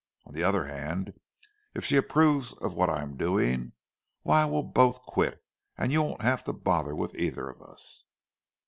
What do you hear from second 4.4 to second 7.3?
we'll both quit, and you won't have to bother with